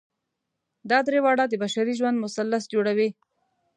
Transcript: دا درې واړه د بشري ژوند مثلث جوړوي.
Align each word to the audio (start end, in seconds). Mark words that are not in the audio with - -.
دا 0.89 0.99
درې 1.07 1.19
واړه 1.21 1.45
د 1.49 1.53
بشري 1.63 1.93
ژوند 1.99 2.21
مثلث 2.25 2.63
جوړوي. 2.73 3.09